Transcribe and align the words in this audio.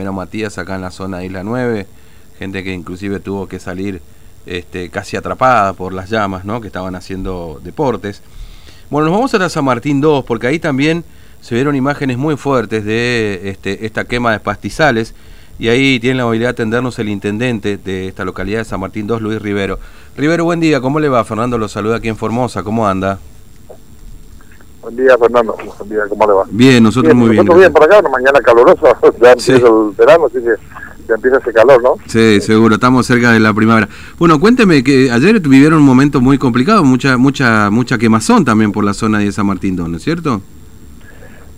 Matías 0.00 0.58
acá 0.58 0.76
en 0.76 0.82
la 0.82 0.92
zona 0.92 1.18
de 1.18 1.26
Isla 1.26 1.42
9, 1.42 1.84
gente 2.38 2.62
que 2.62 2.72
inclusive 2.72 3.18
tuvo 3.18 3.48
que 3.48 3.58
salir 3.58 4.00
este, 4.46 4.90
casi 4.90 5.16
atrapada 5.16 5.72
por 5.72 5.92
las 5.92 6.08
llamas, 6.08 6.44
¿no? 6.44 6.60
Que 6.60 6.68
estaban 6.68 6.94
haciendo 6.94 7.60
deportes. 7.64 8.22
Bueno, 8.90 9.06
nos 9.08 9.16
vamos 9.16 9.34
a 9.34 9.48
San 9.48 9.64
Martín 9.64 10.00
2, 10.00 10.24
porque 10.24 10.46
ahí 10.46 10.60
también 10.60 11.02
se 11.40 11.56
vieron 11.56 11.74
imágenes 11.74 12.16
muy 12.16 12.36
fuertes 12.36 12.84
de 12.84 13.50
este, 13.50 13.86
esta 13.86 14.04
quema 14.04 14.30
de 14.30 14.38
pastizales, 14.38 15.16
y 15.58 15.66
ahí 15.66 15.98
tiene 15.98 16.18
la 16.18 16.22
habilidad 16.22 16.50
de 16.50 16.52
atendernos 16.52 16.96
el 17.00 17.08
intendente 17.08 17.76
de 17.76 18.06
esta 18.06 18.24
localidad 18.24 18.58
de 18.58 18.66
San 18.66 18.78
Martín 18.78 19.08
2, 19.08 19.20
Luis 19.20 19.42
Rivero. 19.42 19.80
Rivero, 20.16 20.44
buen 20.44 20.60
día, 20.60 20.80
¿cómo 20.80 21.00
le 21.00 21.08
va? 21.08 21.24
Fernando 21.24 21.58
lo 21.58 21.66
saluda 21.66 21.96
aquí 21.96 22.06
en 22.06 22.16
Formosa, 22.16 22.62
¿cómo 22.62 22.86
anda? 22.86 23.18
Buen 24.88 25.04
día, 25.04 25.18
Fernando. 25.18 25.54
Buen 25.76 25.90
día, 25.90 26.00
¿cómo 26.08 26.26
le 26.26 26.32
va? 26.32 26.44
Bien, 26.48 26.82
nosotros 26.82 27.14
muy 27.14 27.28
bien. 27.28 27.44
Nosotros 27.44 27.58
bien 27.58 27.72
por 27.74 27.82
acá, 27.84 27.98
una 27.98 28.08
mañana 28.08 28.40
calurosa, 28.40 28.98
ya 29.20 29.32
empieza 29.32 29.66
el 29.66 29.94
verano, 29.94 30.26
así 30.26 30.38
que 30.38 30.54
ya 31.06 31.14
empieza 31.14 31.36
ese 31.36 31.52
calor, 31.52 31.82
¿no? 31.82 31.96
Sí, 32.06 32.40
seguro, 32.40 32.76
estamos 32.76 33.06
cerca 33.06 33.32
de 33.32 33.38
la 33.38 33.52
primavera. 33.52 33.86
Bueno, 34.18 34.40
cuénteme 34.40 34.82
que 34.82 35.10
ayer 35.10 35.40
vivieron 35.40 35.80
un 35.80 35.84
momento 35.84 36.22
muy 36.22 36.38
complicado, 36.38 36.84
mucha 36.84 37.18
mucha 37.18 37.68
mucha 37.68 37.98
quemazón 37.98 38.46
también 38.46 38.72
por 38.72 38.82
la 38.82 38.94
zona 38.94 39.18
de 39.18 39.30
San 39.30 39.44
Martín 39.44 39.76
¿no 39.76 39.94
es 39.94 40.02
cierto? 40.02 40.40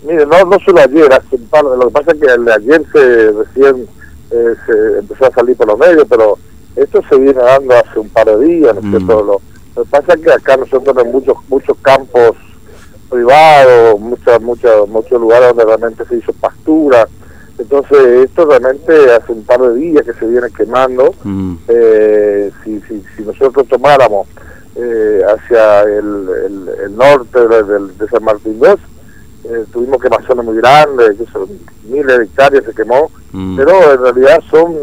Mire, 0.05 0.25
no, 0.25 0.43
no 0.43 0.59
solo 0.65 0.81
ayer, 0.81 1.13
hace 1.13 1.37
un 1.37 1.45
par, 1.45 1.63
lo 1.63 1.87
que 1.87 1.93
pasa 1.93 2.11
es 2.11 2.19
que 2.19 2.33
el 2.33 2.43
de 2.43 2.53
ayer 2.53 2.83
se 2.91 3.31
recién 3.31 3.87
eh, 4.31 4.55
se 4.65 4.99
empezó 4.99 5.27
a 5.27 5.31
salir 5.31 5.55
por 5.55 5.67
los 5.67 5.79
medios, 5.79 6.05
pero 6.09 6.37
esto 6.75 7.01
se 7.09 7.17
viene 7.17 7.41
dando 7.41 7.75
hace 7.75 7.97
un 7.97 8.09
par 8.09 8.25
de 8.25 8.45
días, 8.45 8.75
¿no 8.75 8.81
es 8.81 8.89
cierto? 8.89 9.23
Lo, 9.23 9.41
lo 9.77 9.83
que 9.83 9.89
pasa 9.89 10.15
es 10.15 10.21
que 10.21 10.33
acá 10.33 10.57
nosotros 10.57 10.83
tenemos 10.83 11.13
muchos 11.13 11.37
muchos 11.47 11.77
campos 11.81 12.35
privado, 13.11 13.97
muchos 13.97 14.41
muchos 14.41 14.89
muchos 14.89 15.21
lugares 15.21 15.49
donde 15.49 15.65
realmente 15.65 16.05
se 16.05 16.15
hizo 16.17 16.33
pastura. 16.33 17.07
Entonces, 17.59 17.99
esto 18.25 18.45
realmente 18.45 19.11
hace 19.13 19.31
un 19.31 19.43
par 19.43 19.61
de 19.61 19.75
días 19.75 20.03
que 20.03 20.13
se 20.13 20.25
viene 20.25 20.47
quemando. 20.57 21.13
Mm. 21.23 21.55
Eh, 21.67 22.51
si, 22.63 22.81
si, 22.81 23.03
si 23.15 23.21
nosotros 23.23 23.67
tomáramos 23.67 24.27
eh, 24.75 25.21
hacia 25.27 25.81
el, 25.83 26.27
el, 26.85 26.95
norte 26.95 27.39
de, 27.47 27.63
de, 27.99 28.07
San 28.09 28.23
Martín 28.23 28.57
2, 28.57 28.79
eh, 29.43 29.65
tuvimos 29.71 30.01
quemazones 30.01 30.43
muy 30.45 30.57
grandes, 30.57 31.17
que 31.17 31.25
son 31.31 31.47
miles 31.83 32.17
de 32.17 32.23
hectáreas 32.23 32.65
se 32.65 32.73
quemó, 32.73 33.11
Mm. 33.33 33.55
pero 33.55 33.93
en 33.93 34.01
realidad 34.01 34.39
son 34.49 34.75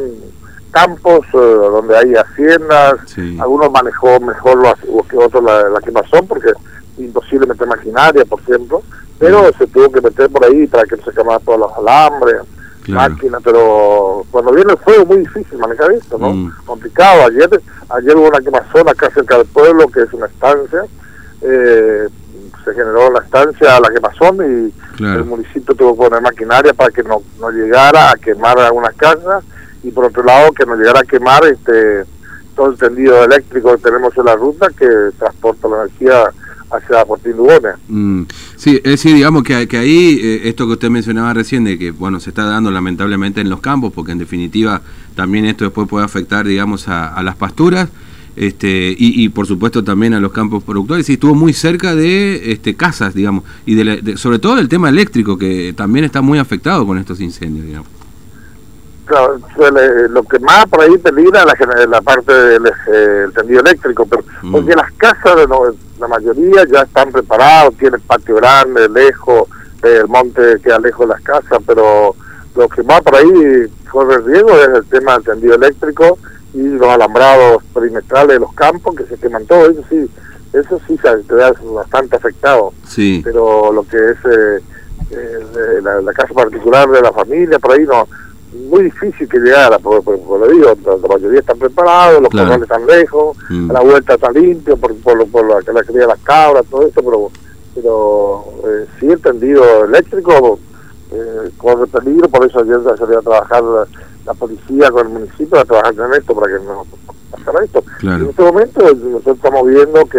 campos 0.70 1.20
eh, 1.34 1.36
donde 1.36 1.94
hay 1.96 2.14
haciendas, 2.14 2.94
Sí. 3.14 3.36
algunos 3.40 3.70
manejó 3.70 4.18
mejor 4.20 4.56
lo, 4.56 5.02
que 5.02 5.16
otros 5.18 5.44
la, 5.44 5.68
la 5.68 5.80
quemazón 5.80 6.26
porque 6.26 6.48
imposible 6.98 7.46
meter 7.46 7.66
maquinaria, 7.66 8.24
por 8.24 8.40
ejemplo, 8.40 8.82
pero 9.18 9.50
se 9.58 9.66
tuvo 9.66 9.90
que 9.90 10.00
meter 10.00 10.28
por 10.30 10.44
ahí 10.44 10.66
para 10.66 10.84
que 10.84 10.96
no 10.96 11.04
se 11.04 11.12
quemaran 11.12 11.42
todos 11.44 11.58
los 11.60 11.72
alambres, 11.76 12.36
Claro. 12.84 13.10
máquinas, 13.14 13.42
pero 13.44 14.24
cuando 14.30 14.50
viene 14.52 14.72
el 14.72 14.78
fuego 14.78 15.02
es 15.02 15.08
muy 15.08 15.18
difícil 15.18 15.58
manejar 15.58 15.90
esto, 15.92 16.16
¿no? 16.16 16.30
Mm. 16.32 16.52
Complicado. 16.64 17.26
Ayer 17.26 17.60
ayer 17.90 18.16
hubo 18.16 18.28
una 18.28 18.40
quemazón 18.40 18.88
acá 18.88 19.10
cerca 19.10 19.36
del 19.36 19.46
pueblo, 19.46 19.88
que 19.88 20.02
es 20.04 20.12
una 20.14 20.24
estancia, 20.26 20.84
eh, 21.42 22.08
se 22.64 22.72
generó 22.74 23.08
en 23.08 23.12
la 23.14 23.20
estancia 23.20 23.78
la 23.80 23.90
quemazón 23.90 24.36
y 24.36 24.96
Claro. 24.96 25.18
el 25.20 25.24
municipio 25.26 25.74
tuvo 25.74 25.92
que 25.92 25.98
poner 26.08 26.22
maquinaria 26.22 26.72
para 26.72 26.90
que 26.90 27.02
no, 27.02 27.22
no 27.38 27.50
llegara 27.50 28.10
a 28.10 28.14
quemar 28.16 28.58
algunas 28.58 28.94
casas 28.96 29.44
y 29.82 29.90
por 29.90 30.06
otro 30.06 30.22
lado 30.24 30.50
que 30.52 30.64
no 30.66 30.74
llegara 30.74 31.00
a 31.00 31.04
quemar 31.04 31.44
este 31.44 32.04
todo 32.56 32.70
el 32.70 32.78
tendido 32.78 33.22
eléctrico 33.22 33.76
que 33.76 33.82
tenemos 33.82 34.16
en 34.16 34.24
la 34.24 34.34
ruta 34.34 34.66
que 34.76 34.88
transporta 35.18 35.68
la 35.68 35.82
energía 35.84 36.24
hacia 36.70 37.04
Fortín 37.06 37.32
Lugones. 37.36 37.74
Mm, 37.88 38.22
sí, 38.56 38.76
es 38.76 38.82
decir, 38.82 39.14
digamos 39.14 39.42
que, 39.42 39.66
que 39.68 39.78
ahí 39.78 40.18
eh, 40.22 40.48
esto 40.48 40.66
que 40.66 40.72
usted 40.72 40.90
mencionaba 40.90 41.34
recién 41.34 41.64
de 41.64 41.78
que 41.78 41.90
bueno 41.90 42.20
se 42.20 42.30
está 42.30 42.44
dando 42.44 42.70
lamentablemente 42.70 43.40
en 43.40 43.48
los 43.50 43.60
campos, 43.60 43.92
porque 43.92 44.12
en 44.12 44.18
definitiva 44.18 44.82
también 45.14 45.44
esto 45.46 45.64
después 45.64 45.88
puede 45.88 46.04
afectar, 46.04 46.46
digamos, 46.46 46.88
a, 46.88 47.20
las 47.22 47.36
pasturas. 47.36 47.88
Este, 48.36 48.94
y, 48.96 49.24
y, 49.24 49.30
por 49.30 49.48
supuesto 49.48 49.82
también 49.82 50.14
a 50.14 50.20
los 50.20 50.30
campos 50.30 50.62
productores 50.62 51.08
y 51.10 51.14
estuvo 51.14 51.34
muy 51.34 51.52
cerca 51.52 51.96
de 51.96 52.52
este, 52.52 52.74
casas, 52.76 53.12
digamos, 53.12 53.42
y 53.66 53.74
de, 53.74 53.84
la- 53.84 54.16
sobre 54.16 54.38
todo 54.38 54.54
del 54.54 54.68
tema 54.68 54.88
eléctrico 54.90 55.36
que 55.36 55.72
también 55.76 56.04
está 56.04 56.22
muy 56.22 56.38
afectado 56.38 56.86
con 56.86 56.98
estos 56.98 57.20
incendios, 57.20 57.66
digamos. 57.66 57.97
Claro, 59.08 59.38
suele- 59.56 60.08
lo 60.10 60.22
que 60.22 60.38
más 60.38 60.66
por 60.66 60.82
ahí 60.82 60.98
peligra 60.98 61.40
es 61.42 61.66
la, 61.66 61.86
la 61.86 62.00
parte 62.02 62.32
del 62.32 62.66
eh, 62.92 63.26
tendido 63.34 63.60
eléctrico, 63.60 64.04
pero 64.06 64.22
Mm. 64.42 64.52
porque 64.52 64.74
las 64.74 64.92
casas, 64.92 65.34
de 65.36 65.46
no- 65.46 65.74
la 65.98 66.08
mayoría 66.08 66.64
ya 66.70 66.82
están 66.82 67.10
preparados, 67.10 67.74
tienen 67.78 68.00
patio 68.02 68.36
grande, 68.36 68.88
lejos, 68.88 69.44
eh, 69.82 70.00
el 70.02 70.08
monte 70.08 70.60
queda 70.62 70.78
lejos 70.78 71.08
de 71.08 71.14
las 71.14 71.22
casas, 71.22 71.58
pero 71.66 72.14
lo 72.54 72.68
que 72.68 72.82
más 72.82 73.00
por 73.00 73.16
ahí 73.16 73.66
corre 73.90 74.18
riesgo 74.18 74.50
es 74.50 74.68
el 74.68 74.84
tema 74.86 75.14
del 75.14 75.24
tendido 75.24 75.54
eléctrico 75.54 76.18
y 76.52 76.62
los 76.62 76.88
alambrados 76.88 77.62
perimetrales 77.74 78.28
de 78.34 78.40
los 78.40 78.52
campos 78.54 78.94
que 78.94 79.04
se 79.04 79.16
queman 79.16 79.46
todo, 79.46 79.70
eso 79.70 79.82
sí, 79.88 80.08
eso 80.52 80.80
sí 80.86 80.98
se 80.98 81.26
queda 81.26 81.52
bastante 81.74 82.16
afectado 82.16 82.72
Sí, 82.86 83.20
pero 83.24 83.72
lo 83.72 83.82
que 83.84 83.96
es 83.96 84.16
eh, 84.24 84.60
eh, 85.10 85.80
la 86.02 86.12
casa 86.12 86.34
particular 86.34 86.88
de 86.90 87.00
la 87.00 87.12
familia, 87.12 87.58
por 87.58 87.72
ahí 87.72 87.84
no, 87.86 88.06
muy 88.52 88.84
difícil 88.84 89.28
que 89.28 89.38
llegara, 89.38 89.78
porque, 89.78 90.02
porque, 90.02 90.22
como 90.22 90.44
le 90.46 90.52
digo, 90.54 90.72
la, 90.84 90.96
la 90.96 91.08
mayoría 91.08 91.40
están 91.40 91.58
preparados, 91.58 92.20
los 92.22 92.30
Claro. 92.30 92.48
corrales 92.48 92.62
están 92.70 92.86
lejos, 92.86 93.36
Mm. 93.50 93.70
la 93.72 93.80
vuelta 93.80 94.14
está 94.14 94.30
limpio 94.32 94.76
por, 94.76 94.94
por, 94.96 95.16
lo- 95.18 95.26
por 95.26 95.46
la, 95.48 95.60
que 95.62 95.72
la 95.72 95.82
cría 95.82 96.00
de 96.02 96.06
las 96.06 96.20
cabras, 96.20 96.64
todo 96.70 96.86
eso, 96.86 97.02
pero, 97.02 97.30
pero 97.74 98.44
eh, 98.66 98.86
sí 98.98 99.06
el 99.06 99.20
tendido 99.20 99.84
eléctrico 99.84 100.58
eh, 101.12 101.50
corre 101.56 101.86
peligro, 101.86 102.28
por 102.28 102.46
eso 102.46 102.60
ayer 102.60 102.78
salió 102.98 103.18
a 103.18 103.22
trabajar 103.22 103.62
la, 103.62 103.86
la 104.26 104.34
policía 104.34 104.90
con 104.90 105.06
el 105.06 105.12
municipio 105.12 105.58
a 105.58 105.64
trabajar 105.64 105.94
en 105.94 106.14
esto 106.14 106.34
para 106.34 106.46
que 106.58 106.64
no 106.64 106.84
pasara 107.30 107.64
esto. 107.64 107.82
Claro. 108.00 108.24
En 108.24 108.30
este 108.30 108.42
momento 108.42 108.80
nosotros 108.94 109.36
estamos 109.36 109.66
viendo 109.66 110.04
que, 110.06 110.18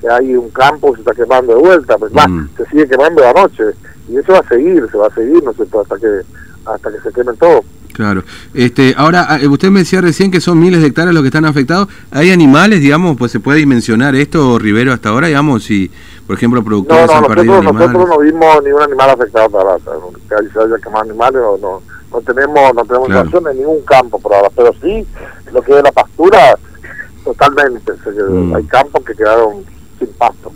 que 0.00 0.08
hay 0.08 0.34
un 0.36 0.48
campo 0.50 0.92
que 0.92 1.02
se 1.02 1.10
está 1.10 1.14
quemando 1.14 1.54
de 1.54 1.60
vuelta, 1.60 1.98
pues 1.98 2.12
más, 2.12 2.28
Mm. 2.28 2.48
se 2.56 2.66
sigue 2.66 2.88
quemando 2.88 3.20
de 3.22 3.28
anoche 3.28 3.64
y 4.08 4.16
eso 4.16 4.32
va 4.32 4.38
a 4.38 4.48
seguir, 4.48 4.88
se 4.90 4.96
va 4.96 5.06
a 5.08 5.14
seguir, 5.14 5.42
¿no 5.44 5.50
es 5.50 5.56
cierto?, 5.56 5.80
hasta 5.80 5.96
que, 5.98 6.20
hasta 6.66 6.90
que 6.92 7.00
se 7.00 7.12
quemen 7.12 7.36
todo. 7.36 7.62
Claro. 7.92 8.22
Este, 8.54 8.94
ahora, 8.96 9.26
ah, 9.28 9.38
usted 9.50 9.68
me 9.70 9.80
decía 9.80 10.00
recién 10.00 10.30
que 10.30 10.40
son 10.40 10.58
miles 10.60 10.80
de 10.80 10.86
hectáreas 10.86 11.12
los 11.12 11.22
que 11.22 11.28
están 11.28 11.44
afectados. 11.44 11.88
¿Hay 12.12 12.30
animales, 12.30 12.80
digamos, 12.80 13.16
pues 13.18 13.32
se 13.32 13.40
puede 13.40 13.58
dimensionar 13.58 14.14
esto, 14.14 14.58
Rivero, 14.58 14.92
hasta 14.92 15.08
ahora, 15.10 15.26
digamos, 15.26 15.64
si, 15.64 15.90
por 16.26 16.36
ejemplo, 16.36 16.60
No, 16.60 16.64
productores 16.66 17.06
no, 17.08 17.12
han 17.12 17.24
perdido 17.24 17.62
nosotros, 17.62 17.66
animales? 17.82 17.92
nosotros 17.92 18.08
no 18.16 18.24
vimos 18.24 18.64
ningún 18.64 18.82
animal 18.82 19.10
afectado 19.10 19.50
para 19.50 19.76
que 19.76 20.48
se 20.50 20.58
haya 20.60 20.76
quemado 20.82 21.02
animales, 21.04 21.40
no, 21.42 21.58
no, 21.58 21.82
no 22.12 22.20
tenemos, 22.22 22.74
no 22.74 22.84
tenemos 22.84 23.08
Claro. 23.08 23.50
en 23.50 23.58
ningún 23.58 23.82
campo 23.82 24.18
por 24.20 24.34
ahora, 24.34 24.48
pero 24.54 24.72
sí 24.80 25.04
lo 25.52 25.60
que 25.60 25.76
es 25.76 25.82
la 25.82 25.92
pastura, 25.92 26.56
totalmente, 27.24 27.92
se 28.04 28.10
Mm. 28.10 28.54
hay 28.54 28.64
campos 28.64 29.04
que 29.04 29.14
quedaron 29.14 29.64
sin 29.98 30.08
pasto. 30.14 30.52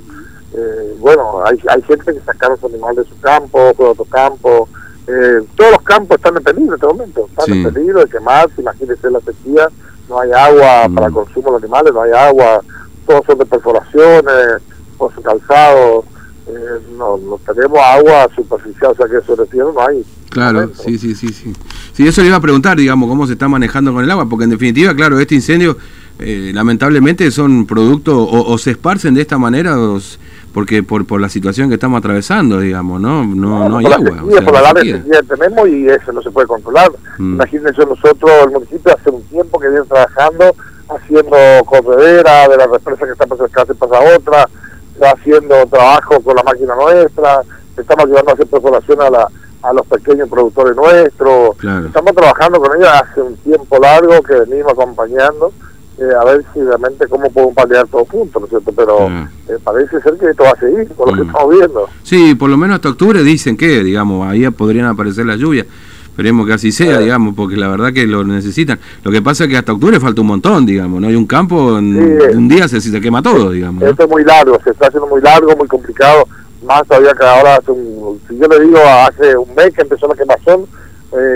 Eh, 0.57 0.95
bueno, 1.01 1.45
hay, 1.45 1.59
hay 1.69 1.83
gente 1.83 2.13
que 2.15 2.21
sacaron 2.21 2.59
su 2.59 2.67
animal 2.67 2.95
de 2.95 3.05
su 3.05 3.19
campo, 3.21 3.73
de 3.77 3.85
otro 3.85 4.05
campo, 4.05 4.69
eh, 5.07 5.43
todos 5.57 5.73
los 5.73 5.83
campos 5.83 6.17
están 6.17 6.37
en 6.37 6.43
peligro 6.43 6.69
en 6.69 6.75
este 6.75 6.87
momento, 6.87 7.27
están 7.29 7.47
Sí. 7.47 7.53
en 7.53 7.73
peligro 7.73 8.01
de 8.01 8.07
quemarse, 8.11 8.61
imagínense 8.61 9.11
la 9.11 9.21
sequía, 9.21 9.69
no 10.09 10.21
hay 10.21 10.31
agua 10.33 10.89
Mm. 10.89 10.95
para 10.95 11.07
el 11.09 11.13
consumo 11.13 11.47
de 11.49 11.53
los 11.53 11.63
animales, 11.63 11.93
no 11.95 12.03
hay 12.03 12.13
agua, 12.13 12.61
todos 13.07 13.23
son 13.27 13.39
de 13.39 13.47
perforaciones, 13.47 14.63
pozos 14.97 15.23
calzados, 15.25 16.05
eh, 16.47 16.53
no, 16.97 17.17
no 17.19 17.39
tenemos 17.53 17.79
agua 17.81 18.29
superficial, 18.35 18.93
o 18.93 18.95
sea 18.95 19.07
que 19.07 19.27
sobre 19.27 19.47
tierra 19.47 19.71
no 19.75 19.87
hay. 19.87 20.05
Claro, 20.31 20.61
momento. 20.61 20.83
sí, 20.83 20.99
sí, 20.99 21.15
sí, 21.15 21.29
sí. 21.29 21.53
Sí, 21.93 22.07
eso 22.09 22.21
le 22.23 22.29
iba 22.29 22.37
a 22.37 22.41
preguntar, 22.41 22.77
digamos, 22.77 23.09
cómo 23.09 23.27
se 23.27 23.35
está 23.35 23.47
manejando 23.49 23.93
con 23.93 24.03
el 24.05 24.11
agua, 24.11 24.29
porque 24.29 24.45
en 24.45 24.51
definitiva, 24.51 24.95
claro, 24.95 25.19
este 25.21 25.35
incendio, 25.37 25.77
eh, 26.19 26.53
lamentablemente, 26.55 27.31
son 27.31 27.67
producto, 27.67 28.23
o, 28.23 28.53
o 28.53 28.59
se 28.59 28.71
esparcen 28.73 29.15
de 29.15 29.23
esta 29.23 29.39
manera, 29.39 29.79
o 29.79 29.99
porque 30.53 30.85
por, 30.85 31.05
por 31.05 31.21
la 31.21 31.29
situación 31.29 31.69
que 31.69 31.75
estamos 31.75 31.99
atravesando, 31.99 32.61
digamos, 32.61 33.01
¿no? 33.01 33.25
No, 33.25 33.69
no 33.69 33.79
hay 33.79 33.87
por 33.87 33.95
agua. 33.95 34.23
o 34.25 34.31
sea, 34.31 34.43
por 34.43 34.55
la 34.55 34.69
sequía 34.69 35.03
que 35.03 35.23
tenemos 35.37 35.69
y 35.69 35.89
eso 35.89 36.13
no 36.13 36.23
se 36.23 36.31
puede 36.31 36.47
controlar. 36.47 36.93
Mm. 37.19 37.35
Imagínense 37.35 37.85
nosotros, 37.85 38.31
el 38.45 38.51
municipio 38.53 38.95
hace 38.95 39.11
un 39.11 39.23
tiempo 39.25 39.59
que 39.59 39.69
viene 39.69 39.85
trabajando, 39.87 40.55
haciendo 40.89 41.37
corredera 41.67 42.47
de 42.49 42.57
la 42.57 42.67
represa 42.69 43.05
que 43.05 43.13
está 43.13 43.27
por 43.27 43.37
cerca 43.39 43.65
pasa 43.65 43.99
otra, 44.17 44.49
está 44.95 45.11
haciendo 45.11 45.67
trabajo 45.67 46.21
con 46.21 46.37
la 46.37 46.43
máquina 46.45 46.75
nuestra, 46.77 47.41
estamos 47.77 48.05
ayudando 48.05 48.31
a 48.31 48.35
hacer 48.35 48.47
perforación 48.47 49.03
a, 49.03 49.11
la, 49.11 49.29
a 49.63 49.73
los 49.73 49.85
pequeños 49.89 50.29
productores 50.29 50.77
nuestros, 50.77 51.57
Claro. 51.57 51.87
estamos 51.87 52.15
trabajando 52.15 52.61
con 52.61 52.77
ellos 52.77 52.91
hace 52.93 53.23
un 53.23 53.35
tiempo 53.39 53.77
largo 53.81 54.23
que 54.23 54.35
venimos 54.35 54.71
acompañando. 54.73 55.53
Eh, 55.99 56.03
a 56.21 56.25
ver 56.25 56.45
si 56.53 56.61
realmente 56.61 57.07
cómo 57.09 57.31
podemos 57.31 57.55
paliar 57.55 57.87
todos 57.89 58.09
juntos, 58.09 58.41
¿no 58.41 58.47
es 58.47 58.51
cierto? 58.51 58.73
Pero 58.73 59.09
Mm. 59.09 59.29
eh, 59.49 59.59
parece 59.63 60.01
ser 60.01 60.15
que 60.19 60.31
esto 60.31 60.43
va 60.45 60.51
a 60.51 60.57
seguir, 60.61 60.89
por 60.89 61.09
lo 61.11 61.15
que 61.17 61.23
Mm. 61.23 61.27
estamos 61.29 61.51
viendo. 61.55 61.89
Sí, 62.03 62.35
por 62.35 62.51
lo 62.51 62.57
menos 62.57 62.77
hasta 62.77 62.89
octubre 62.89 63.23
dicen 63.23 63.57
que, 63.57 63.85
digamos, 63.85 64.27
ahí 64.27 64.49
podrían 64.51 64.87
aparecer 64.87 65.25
las 65.27 65.39
lluvias. 65.39 65.67
Esperemos 66.09 66.47
que 66.47 66.53
así 66.53 66.71
sea, 66.73 66.99
Sí. 66.99 67.05
digamos, 67.05 67.35
porque 67.35 67.57
la 67.57 67.67
verdad 67.69 67.93
que 67.93 68.07
lo 68.07 68.23
necesitan. 68.25 68.79
Lo 69.03 69.11
que 69.11 69.21
pasa 69.21 69.45
es 69.45 69.51
que 69.51 69.57
hasta 69.57 69.73
octubre 69.73 69.99
falta 69.99 70.21
un 70.21 70.29
montón, 70.29 70.65
digamos, 70.65 71.01
¿no? 71.01 71.09
Hay 71.09 71.17
un 71.17 71.27
campo, 71.27 71.77
en 71.79 71.93
Sí. 71.95 72.25
en 72.31 72.39
un 72.39 72.49
día 72.49 72.69
se, 72.69 72.81
se 72.81 73.01
quema 73.01 73.21
todo, 73.23 73.51
digamos. 73.51 73.83
¿no? 73.83 73.89
Esto 73.91 74.05
es 74.05 74.11
muy 74.11 74.23
largo, 74.25 74.59
se 74.63 74.71
está 74.71 74.87
haciendo 74.87 75.09
muy 75.09 75.21
largo, 75.21 75.57
muy 75.57 75.67
complicado. 75.69 76.25
Más 76.65 76.83
todavía 76.87 77.13
que 77.13 77.25
ahora, 77.27 77.57
hace 77.57 77.71
un, 77.73 78.21
si 78.29 78.39
yo 78.39 78.47
le 78.47 78.61
digo 78.65 78.79
hace 78.79 79.37
un 79.37 79.55
mes 79.55 79.73
que 79.75 79.83
empezó 79.83 80.07
la 80.09 80.15
quemazón, 80.15 80.67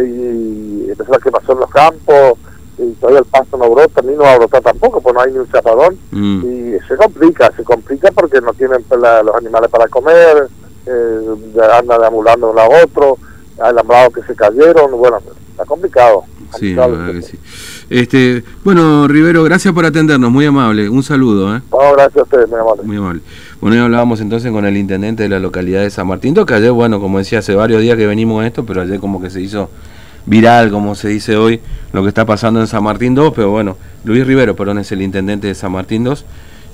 y 0.06 0.90
empezó 0.90 1.14
a 1.14 1.18
quemazón 1.20 1.56
en 1.56 1.60
los 1.60 1.70
campos, 1.70 2.32
y 2.78 2.92
todavía 2.92 3.20
el 3.20 3.24
pasto 3.26 3.56
no 3.56 3.70
brota, 3.70 4.00
ni 4.02 4.12
no 4.14 4.22
va 4.22 4.34
a 4.34 4.38
brotar 4.38 4.62
tampoco, 4.62 5.00
pues 5.00 5.14
no 5.14 5.20
hay 5.20 5.32
ni 5.32 5.38
un 5.38 5.50
chapadón, 5.50 5.98
mm. 6.12 6.42
y 6.44 6.78
se 6.86 6.96
complica, 6.96 7.52
se 7.56 7.64
complica 7.64 8.10
porque 8.12 8.40
no 8.40 8.52
tienen 8.54 8.82
pues, 8.84 9.00
los 9.00 9.34
animales 9.34 9.70
para 9.70 9.88
comer, 9.88 10.48
eh, 10.86 11.20
andan 11.72 12.04
ambulando 12.04 12.46
de 12.46 12.50
un 12.50 12.56
lado 12.56 12.74
a 12.74 12.84
otro, 12.84 13.18
alambrados 13.60 14.14
que 14.14 14.22
se 14.22 14.34
cayeron, 14.34 14.92
bueno, 14.92 15.18
está 15.50 15.64
complicado. 15.64 16.24
Sí, 16.58 16.74
que 16.74 17.22
sí. 17.22 17.38
Este, 17.90 18.42
bueno, 18.64 19.06
Rivero, 19.06 19.44
gracias 19.44 19.74
por 19.74 19.84
atendernos, 19.84 20.30
muy 20.30 20.46
amable, 20.46 20.88
un 20.88 21.02
saludo. 21.02 21.54
¿eh? 21.54 21.60
gracias 21.70 22.16
a 22.16 22.22
ustedes, 22.22 22.48
muy 22.48 22.60
amable. 22.60 22.82
Muy 22.84 22.96
amable. 22.96 23.20
Bueno, 23.60 23.76
hoy 23.76 23.82
hablábamos 23.82 24.20
entonces 24.20 24.50
con 24.50 24.64
el 24.64 24.76
intendente 24.76 25.24
de 25.24 25.28
la 25.28 25.40
localidad 25.40 25.82
de 25.82 25.90
San 25.90 26.06
Martín, 26.06 26.34
que 26.34 26.54
ayer, 26.54 26.70
bueno, 26.70 27.00
como 27.00 27.18
decía, 27.18 27.40
hace 27.40 27.54
varios 27.54 27.82
días 27.82 27.98
que 27.98 28.06
venimos 28.06 28.42
a 28.42 28.46
esto, 28.46 28.64
pero 28.64 28.80
ayer 28.80 28.98
como 28.98 29.20
que 29.20 29.28
se 29.28 29.42
hizo 29.42 29.68
viral, 30.26 30.70
como 30.70 30.94
se 30.94 31.08
dice 31.08 31.36
hoy, 31.36 31.60
lo 31.92 32.02
que 32.02 32.08
está 32.08 32.24
pasando 32.26 32.60
en 32.60 32.66
San 32.66 32.82
Martín 32.82 33.14
2, 33.14 33.32
pero 33.34 33.50
bueno, 33.50 33.76
Luis 34.04 34.26
Rivero, 34.26 34.54
perdón, 34.54 34.78
es 34.78 34.92
el 34.92 35.02
intendente 35.02 35.46
de 35.46 35.54
San 35.54 35.72
Martín 35.72 36.04
2. 36.04 36.24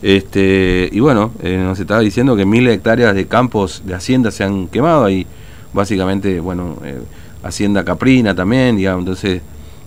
Este, 0.02 0.88
y 0.92 1.00
bueno, 1.00 1.32
eh, 1.42 1.56
nos 1.56 1.80
estaba 1.80 2.00
diciendo 2.00 2.36
que 2.36 2.44
de 2.44 2.72
hectáreas 2.74 3.14
de 3.14 3.26
campos 3.26 3.82
de 3.86 3.94
hacienda 3.94 4.30
se 4.30 4.44
han 4.44 4.68
quemado 4.68 5.08
y 5.08 5.26
básicamente, 5.72 6.40
bueno, 6.40 6.76
eh, 6.84 7.00
hacienda 7.42 7.84
caprina 7.84 8.34
también, 8.34 8.76
digamos, 8.76 9.00
entonces 9.00 9.40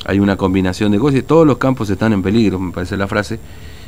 hay 0.05 0.19
una 0.19 0.35
combinación 0.35 0.91
de 0.91 0.99
cosas 0.99 1.19
y 1.19 1.23
todos 1.23 1.45
los 1.45 1.57
campos 1.57 1.89
están 1.89 2.13
en 2.13 2.23
peligro, 2.23 2.59
me 2.59 2.71
parece 2.71 2.97
la 2.97 3.07
frase. 3.07 3.39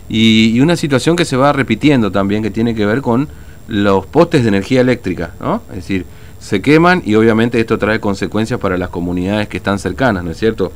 Y, 0.07 0.51
y, 0.55 0.61
una 0.61 0.75
situación 0.75 1.15
que 1.15 1.25
se 1.25 1.37
va 1.37 1.53
repitiendo 1.53 2.11
también, 2.11 2.43
que 2.43 2.51
tiene 2.51 2.75
que 2.75 2.85
ver 2.85 3.01
con 3.01 3.27
los 3.67 4.05
postes 4.07 4.43
de 4.43 4.49
energía 4.49 4.81
eléctrica, 4.81 5.31
¿no? 5.39 5.61
Es 5.69 5.75
decir, 5.75 6.05
se 6.39 6.61
queman 6.61 7.01
y 7.05 7.15
obviamente 7.15 7.59
esto 7.59 7.77
trae 7.77 7.99
consecuencias 7.99 8.59
para 8.59 8.77
las 8.77 8.89
comunidades 8.89 9.47
que 9.47 9.57
están 9.57 9.79
cercanas, 9.79 10.23
¿no 10.23 10.31
es 10.31 10.37
cierto? 10.37 10.71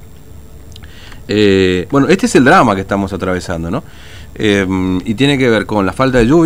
Eh, 1.28 1.88
bueno, 1.90 2.08
este 2.10 2.26
es 2.26 2.36
el 2.36 2.44
drama 2.44 2.76
que 2.76 2.82
estamos 2.82 3.14
atravesando, 3.14 3.72
¿no? 3.72 3.84
Eh, 4.36 4.68
y 5.06 5.14
tiene 5.14 5.38
que 5.38 5.50
ver 5.50 5.66
con 5.66 5.86
la 5.86 5.94
falta 5.94 6.18
de 6.18 6.28
lluvia. 6.28 6.42